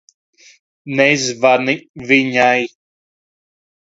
Nezvani 0.99 1.75
viņai. 2.11 2.57